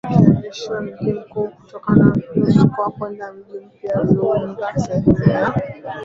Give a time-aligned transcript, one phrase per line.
[0.03, 1.91] akahamisha mji mkuu kutoka
[2.35, 5.51] Moscow kwenda mji mpya aliounda sehemu ya